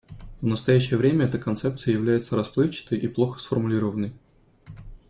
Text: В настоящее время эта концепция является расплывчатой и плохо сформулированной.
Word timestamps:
В 0.41 0.47
настоящее 0.47 0.97
время 0.97 1.25
эта 1.27 1.37
концепция 1.37 1.91
является 1.93 2.35
расплывчатой 2.35 2.97
и 2.97 3.07
плохо 3.07 3.37
сформулированной. 3.37 4.15